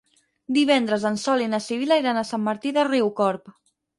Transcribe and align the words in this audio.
Divendres 0.55 1.05
en 1.09 1.19
Sol 1.25 1.43
i 1.45 1.49
na 1.51 1.59
Sibil·la 1.67 1.99
iran 2.03 2.21
a 2.21 2.25
Sant 2.31 2.43
Martí 2.47 2.75
de 2.79 2.89
Riucorb. 2.91 3.55